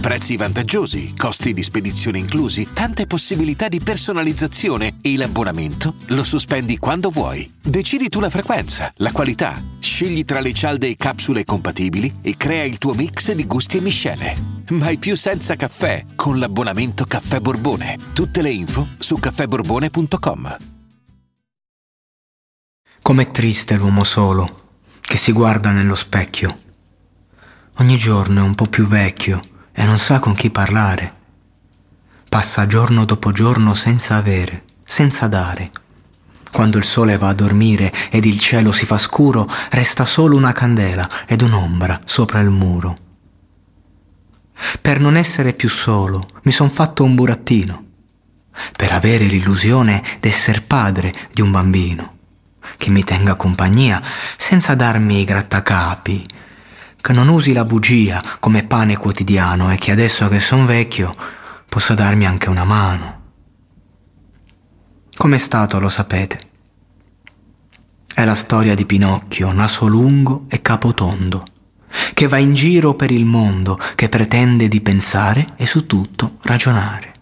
Prezzi 0.00 0.38
vantaggiosi, 0.38 1.14
costi 1.14 1.52
di 1.52 1.62
spedizione 1.62 2.16
inclusi, 2.16 2.68
tante 2.72 3.06
possibilità 3.06 3.68
di 3.68 3.80
personalizzazione 3.80 4.96
e 5.02 5.14
l'abbonamento 5.14 5.96
lo 6.06 6.24
sospendi 6.24 6.78
quando 6.78 7.10
vuoi. 7.10 7.52
Decidi 7.60 8.08
tu 8.08 8.18
la 8.18 8.30
frequenza, 8.30 8.90
la 8.96 9.12
qualità, 9.12 9.62
scegli 9.78 10.24
tra 10.24 10.40
le 10.40 10.54
cialde 10.54 10.88
e 10.88 10.96
capsule 10.96 11.44
compatibili 11.44 12.20
e 12.22 12.38
crea 12.38 12.64
il 12.64 12.78
tuo 12.78 12.94
mix 12.94 13.30
di 13.32 13.46
gusti 13.46 13.76
e 13.76 13.80
miscele. 13.82 14.36
Mai 14.70 14.96
più 14.96 15.14
senza 15.16 15.54
caffè 15.54 16.06
con 16.16 16.38
l'abbonamento 16.38 17.04
Caffè 17.04 17.38
Borbone. 17.40 17.98
Tutte 18.14 18.40
le 18.40 18.50
info 18.50 18.88
su 18.98 19.18
caffèborbone.com. 19.18 20.56
Com'è 23.02 23.30
triste 23.30 23.76
l'uomo 23.76 24.04
solo 24.04 24.78
che 25.02 25.18
si 25.18 25.32
guarda 25.32 25.72
nello 25.72 25.94
specchio. 25.94 26.58
Ogni 27.80 27.98
giorno 27.98 28.40
è 28.40 28.42
un 28.42 28.54
po' 28.54 28.66
più 28.66 28.86
vecchio 28.86 29.49
e 29.72 29.84
non 29.84 29.98
sa 29.98 30.18
con 30.18 30.34
chi 30.34 30.50
parlare. 30.50 31.14
Passa 32.28 32.66
giorno 32.66 33.04
dopo 33.04 33.32
giorno 33.32 33.74
senza 33.74 34.16
avere, 34.16 34.64
senza 34.84 35.26
dare. 35.26 35.70
Quando 36.52 36.78
il 36.78 36.84
sole 36.84 37.16
va 37.16 37.28
a 37.28 37.34
dormire 37.34 37.92
ed 38.10 38.24
il 38.24 38.38
cielo 38.38 38.72
si 38.72 38.86
fa 38.86 38.98
scuro, 38.98 39.48
resta 39.70 40.04
solo 40.04 40.36
una 40.36 40.52
candela 40.52 41.08
ed 41.26 41.42
un'ombra 41.42 42.00
sopra 42.04 42.40
il 42.40 42.50
muro. 42.50 42.96
Per 44.80 45.00
non 45.00 45.16
essere 45.16 45.52
più 45.52 45.68
solo, 45.68 46.20
mi 46.42 46.52
son 46.52 46.70
fatto 46.70 47.04
un 47.04 47.14
burattino, 47.14 47.84
per 48.76 48.92
avere 48.92 49.24
l'illusione 49.26 50.02
d'esser 50.20 50.64
padre 50.64 51.12
di 51.32 51.40
un 51.40 51.50
bambino 51.50 52.18
che 52.76 52.90
mi 52.90 53.04
tenga 53.04 53.34
compagnia 53.34 54.02
senza 54.36 54.74
darmi 54.74 55.24
grattacapi, 55.24 56.24
che 57.00 57.12
non 57.12 57.28
usi 57.28 57.52
la 57.52 57.64
bugia 57.64 58.22
come 58.38 58.64
pane 58.64 58.96
quotidiano 58.96 59.72
e 59.72 59.76
che 59.76 59.92
adesso 59.92 60.28
che 60.28 60.40
son 60.40 60.66
vecchio 60.66 61.14
possa 61.68 61.94
darmi 61.94 62.26
anche 62.26 62.48
una 62.48 62.64
mano. 62.64 63.18
Com'è 65.16 65.38
stato, 65.38 65.78
lo 65.78 65.88
sapete? 65.88 66.38
È 68.12 68.24
la 68.24 68.34
storia 68.34 68.74
di 68.74 68.86
Pinocchio, 68.86 69.52
naso 69.52 69.86
lungo 69.86 70.44
e 70.48 70.62
capotondo, 70.62 71.44
che 72.14 72.26
va 72.26 72.38
in 72.38 72.54
giro 72.54 72.94
per 72.94 73.10
il 73.10 73.24
mondo, 73.24 73.78
che 73.94 74.08
pretende 74.08 74.68
di 74.68 74.80
pensare 74.80 75.46
e 75.56 75.66
su 75.66 75.86
tutto 75.86 76.38
ragionare. 76.42 77.14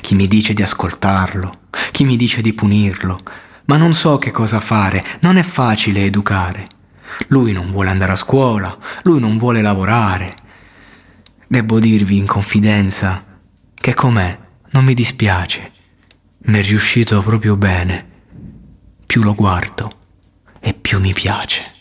Chi 0.00 0.14
mi 0.14 0.26
dice 0.26 0.52
di 0.52 0.62
ascoltarlo, 0.62 1.60
chi 1.92 2.04
mi 2.04 2.16
dice 2.16 2.42
di 2.42 2.52
punirlo, 2.52 3.20
ma 3.66 3.76
non 3.76 3.94
so 3.94 4.18
che 4.18 4.30
cosa 4.30 4.60
fare, 4.60 5.02
non 5.20 5.36
è 5.36 5.42
facile 5.42 6.04
educare. 6.04 6.66
Lui 7.28 7.52
non 7.52 7.70
vuole 7.70 7.90
andare 7.90 8.12
a 8.12 8.16
scuola, 8.16 8.76
lui 9.02 9.20
non 9.20 9.38
vuole 9.38 9.62
lavorare. 9.62 10.34
Devo 11.46 11.80
dirvi 11.80 12.16
in 12.16 12.26
confidenza 12.26 13.24
che 13.74 13.94
com'è 13.94 14.38
non 14.72 14.84
mi 14.84 14.94
dispiace, 14.94 15.72
mi 16.42 16.58
è 16.58 16.62
riuscito 16.62 17.22
proprio 17.22 17.56
bene. 17.56 18.08
Più 19.06 19.22
lo 19.22 19.34
guardo 19.34 19.98
e 20.60 20.74
più 20.74 21.00
mi 21.00 21.12
piace. 21.12 21.79